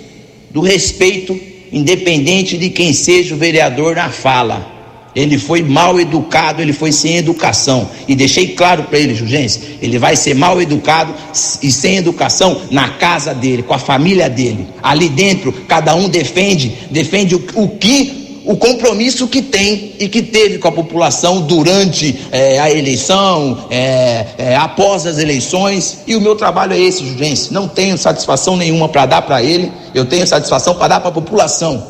[0.51, 1.39] do respeito,
[1.73, 4.80] independente de quem seja o vereador na fala.
[5.15, 7.89] Ele foi mal educado, ele foi sem educação.
[8.07, 11.13] E deixei claro para ele, Jugência, ele vai ser mal educado
[11.63, 14.69] e sem educação na casa dele, com a família dele.
[14.83, 20.23] Ali dentro, cada um defende, defende o, o que o compromisso que tem e que
[20.23, 25.99] teve com a população durante é, a eleição, é, é, após as eleições.
[26.07, 27.53] E o meu trabalho é esse, Jugência.
[27.53, 31.13] Não tenho satisfação nenhuma para dar para ele, eu tenho satisfação para dar para a
[31.13, 31.87] população.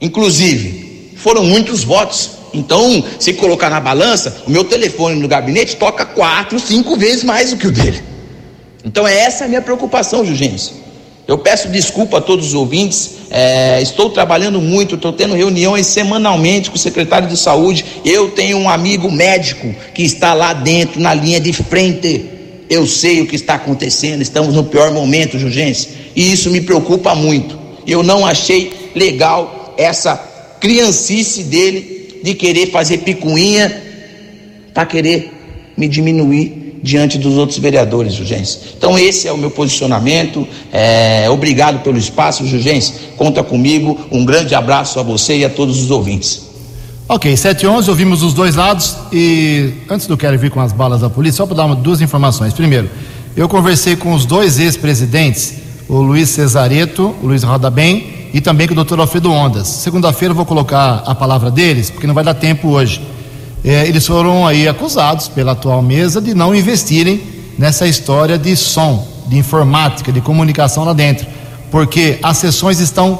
[0.00, 2.30] Inclusive, foram muitos votos.
[2.54, 7.50] Então, se colocar na balança, o meu telefone no gabinete toca quatro, cinco vezes mais
[7.50, 8.02] do que o dele.
[8.84, 10.86] Então, é essa a minha preocupação, Jugência.
[11.26, 13.16] Eu peço desculpa a todos os ouvintes.
[13.30, 17.84] É, estou trabalhando muito, estou tendo reuniões semanalmente com o secretário de saúde.
[18.04, 22.30] Eu tenho um amigo médico que está lá dentro, na linha de frente.
[22.70, 24.22] Eu sei o que está acontecendo.
[24.22, 25.90] Estamos no pior momento, Jugência.
[26.14, 27.58] E isso me preocupa muito.
[27.84, 30.14] Eu não achei legal essa
[30.60, 33.82] criancice dele de querer fazer picuinha
[34.72, 35.32] para querer
[35.76, 38.60] me diminuir diante dos outros vereadores, Jurgência.
[38.76, 40.46] Então esse é o meu posicionamento.
[40.72, 42.94] É, obrigado pelo espaço, Jurgência.
[43.16, 43.98] Conta comigo.
[44.10, 46.46] Um grande abraço a você e a todos os ouvintes.
[47.08, 50.72] Ok, 7 e 11, ouvimos os dois lados e antes do quero vir com as
[50.72, 52.52] balas da polícia, só para dar uma, duas informações.
[52.52, 52.90] Primeiro,
[53.36, 55.54] eu conversei com os dois ex-presidentes,
[55.88, 59.66] o Luiz Cesareto, o Luiz Roda Bem e também com o doutor Alfredo Ondas.
[59.66, 63.00] Segunda-feira eu vou colocar a palavra deles, porque não vai dar tempo hoje.
[63.64, 67.22] É, eles foram aí acusados pela atual mesa de não investirem
[67.58, 71.26] nessa história de som, de informática, de comunicação lá dentro,
[71.70, 73.18] porque as sessões estão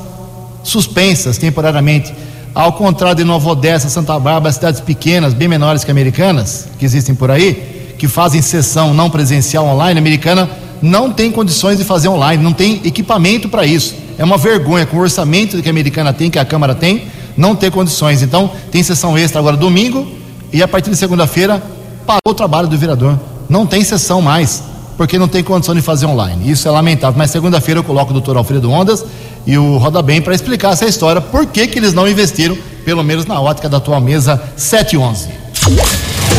[0.63, 2.13] suspensas temporariamente.
[2.55, 7.15] Ao contrário de Nova Odessa, Santa Bárbara, cidades pequenas, bem menores que americanas, que existem
[7.15, 10.47] por aí, que fazem sessão não presencial online, americana
[10.83, 14.05] não tem condições de fazer online, não tem equipamento para isso.
[14.19, 17.05] É uma vergonha com o orçamento que a americana tem, que a Câmara tem,
[17.37, 18.23] não ter condições.
[18.23, 20.07] Então, tem sessão extra agora domingo
[20.53, 21.63] e a partir de segunda-feira
[22.07, 23.19] parou o trabalho do vereador.
[23.49, 24.63] Não tem sessão mais,
[24.97, 26.51] porque não tem condição de fazer online.
[26.51, 27.17] Isso é lamentável.
[27.19, 29.05] Mas segunda-feira eu coloco o doutor Alfredo Ondas
[29.47, 33.05] e o Roda Bem para explicar essa história, por que, que eles não investiram, pelo
[33.05, 35.29] menos na ótica da atual mesa 711.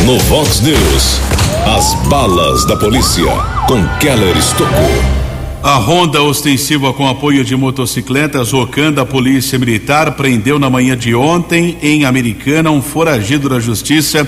[0.04, 1.20] No Vox News,
[1.76, 3.30] as balas da polícia
[3.66, 5.17] com Keller Estocou.
[5.68, 11.14] A ronda ostensiva com apoio de motocicletas Rocan da Polícia Militar prendeu na manhã de
[11.14, 14.26] ontem em Americana um foragido da Justiça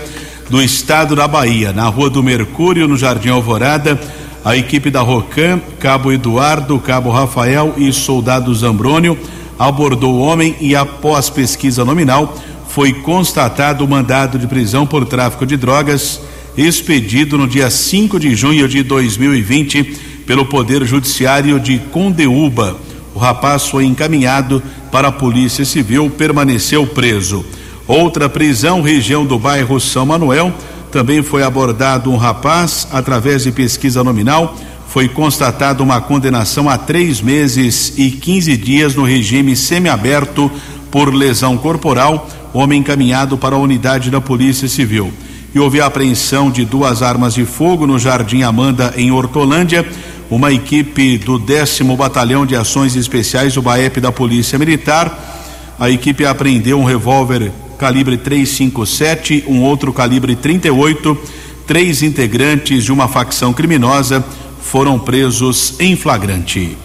[0.51, 1.73] do Estado da Bahia.
[1.73, 3.99] Na Rua do Mercúrio, no Jardim Alvorada,
[4.45, 9.17] a equipe da Rocan, Cabo Eduardo, Cabo Rafael e Soldado Zambrônio
[9.59, 12.37] abordou o homem e após pesquisa nominal
[12.69, 16.21] foi constatado o mandado de prisão por tráfico de drogas
[16.55, 22.77] expedido no dia 5 de junho de 2020 pelo Poder Judiciário de Condeúba.
[23.15, 27.45] O rapaz foi encaminhado para a Polícia Civil, permaneceu preso.
[27.87, 30.53] Outra prisão, região do bairro São Manuel,
[30.93, 34.57] também foi abordado um rapaz através de pesquisa nominal.
[34.89, 40.51] Foi constatada uma condenação a três meses e 15 dias no regime semiaberto
[40.91, 42.29] por lesão corporal.
[42.53, 45.13] Homem encaminhado para a unidade da Polícia Civil.
[45.55, 49.85] E houve a apreensão de duas armas de fogo no Jardim Amanda, em Hortolândia
[50.31, 55.75] uma equipe do décimo Batalhão de Ações Especiais do BAEP da Polícia Militar.
[55.79, 61.19] A equipe apreendeu um revólver calibre 357, um outro calibre 38.
[61.67, 64.25] Três integrantes de uma facção criminosa
[64.63, 66.77] foram presos em flagrante.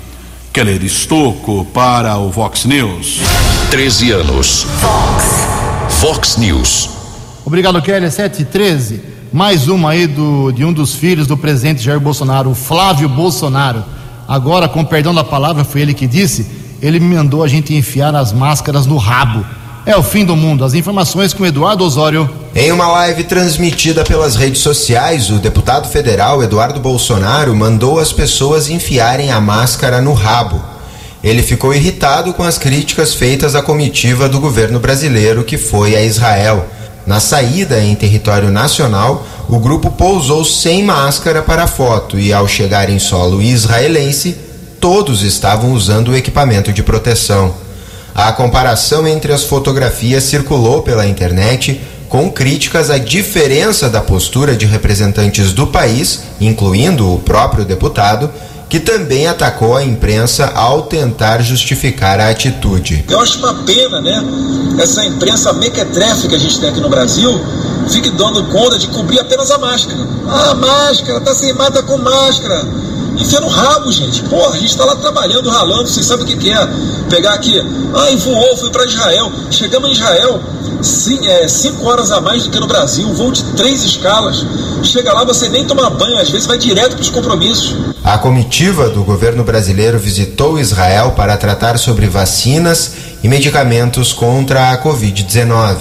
[0.52, 3.20] Keller Estocco para o Vox News.
[3.70, 4.66] 13 anos.
[4.80, 5.26] Vox.
[6.02, 6.90] Vox News.
[7.46, 8.12] Obrigado, Keller.
[8.12, 9.02] 7 e 13.
[9.36, 13.84] Mais uma aí do, de um dos filhos do presidente Jair Bolsonaro, o Flávio Bolsonaro.
[14.26, 16.48] Agora, com perdão da palavra, foi ele que disse,
[16.82, 19.46] ele me mandou a gente enfiar as máscaras no rabo.
[19.86, 20.64] É o fim do mundo.
[20.64, 22.30] As informações com Eduardo Osório.
[22.56, 28.70] Em uma live transmitida pelas redes sociais, o deputado federal Eduardo Bolsonaro mandou as pessoas
[28.70, 30.64] enfiarem a máscara no rabo.
[31.22, 36.02] Ele ficou irritado com as críticas feitas à comitiva do governo brasileiro que foi a
[36.02, 36.70] Israel.
[37.06, 42.90] Na saída em território nacional, o grupo pousou sem máscara para foto e, ao chegar
[42.90, 44.36] em solo israelense,
[44.80, 47.54] todos estavam usando o equipamento de proteção.
[48.14, 51.80] A comparação entre as fotografias circulou pela internet
[52.10, 58.32] com críticas à diferença da postura de representantes do país, incluindo o próprio deputado,
[58.70, 63.06] que também atacou a imprensa ao tentar justificar a atitude.
[63.10, 64.24] Eu acho uma pena, né?
[64.80, 67.40] Essa imprensa mequetrefe que a gente tem aqui no Brasil
[67.90, 70.00] fique dando conta de cobrir apenas a máscara.
[70.28, 72.66] Ah, máscara, tá sem mata com máscara.
[73.18, 74.24] Enfia no rabo, gente.
[74.24, 76.70] Porra, a gente tá lá trabalhando, ralando, vocês sabem o que, que é.
[77.10, 79.32] Pegar aqui, ah, voou, fui para Israel.
[79.52, 80.42] Chegamos em Israel,
[80.82, 84.46] sim, é, cinco horas a mais do que no Brasil, voo de três escalas.
[84.84, 87.76] Chega lá, você nem toma banho, às vezes vai direto para os compromissos.
[88.06, 92.92] A comitiva do governo brasileiro visitou Israel para tratar sobre vacinas
[93.24, 95.78] e medicamentos contra a Covid-19.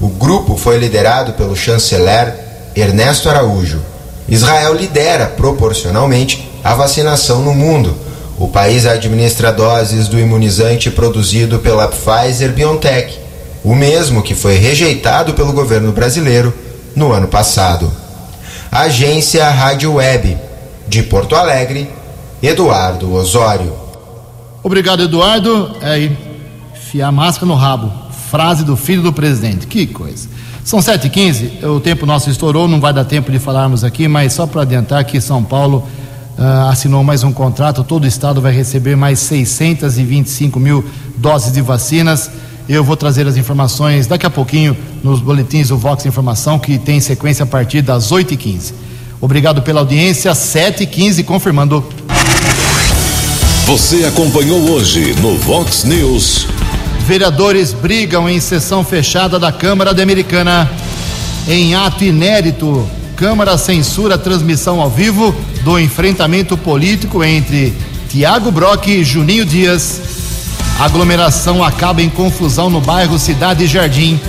[0.00, 2.32] O grupo foi liderado pelo chanceler
[2.76, 3.82] Ernesto Araújo.
[4.28, 7.96] Israel lidera proporcionalmente a vacinação no mundo.
[8.38, 13.18] O país administra doses do imunizante produzido pela Pfizer BioNTech,
[13.64, 16.54] o mesmo que foi rejeitado pelo governo brasileiro
[16.94, 17.92] no ano passado.
[18.70, 20.45] Agência Rádio Web,
[20.88, 21.88] de Porto Alegre,
[22.42, 23.72] Eduardo Osório.
[24.62, 25.76] Obrigado, Eduardo.
[25.80, 26.10] É
[26.76, 27.92] enfiar máscara no rabo.
[28.30, 29.66] Frase do filho do presidente.
[29.66, 30.28] Que coisa.
[30.64, 34.48] São 7h15, o tempo nosso estourou, não vai dar tempo de falarmos aqui, mas só
[34.48, 35.86] para adiantar que São Paulo
[36.36, 40.84] uh, assinou mais um contrato, todo o estado vai receber mais 625 mil
[41.16, 42.28] doses de vacinas.
[42.68, 46.98] Eu vou trazer as informações daqui a pouquinho nos boletins do Vox Informação, que tem
[46.98, 48.72] sequência a partir das 8h15.
[49.20, 51.84] Obrigado pela audiência, 7h15, confirmando.
[53.66, 56.46] Você acompanhou hoje no Vox News.
[57.06, 60.70] Vereadores brigam em sessão fechada da Câmara de Americana.
[61.48, 67.72] Em ato inédito, Câmara censura a transmissão ao vivo do enfrentamento político entre
[68.10, 70.00] Tiago Brock e Juninho Dias.
[70.78, 74.20] Aglomeração acaba em confusão no bairro Cidade Jardim.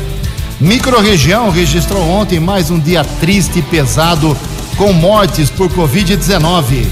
[0.59, 4.35] Microrregião registrou ontem mais um dia triste e pesado
[4.77, 6.85] com mortes por Covid-19.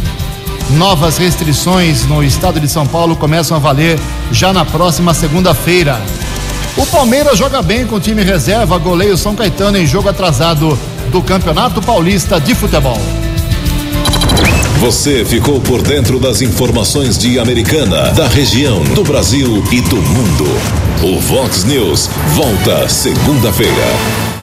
[0.71, 3.99] Novas restrições no estado de São Paulo começam a valer
[4.31, 6.01] já na próxima segunda-feira.
[6.75, 10.77] O Palmeiras joga bem com o time reserva, goleio São Caetano em jogo atrasado
[11.11, 12.99] do Campeonato Paulista de Futebol.
[14.79, 20.45] Você ficou por dentro das informações de Americana, da região, do Brasil e do mundo.
[21.03, 24.25] O Vox News volta segunda-feira.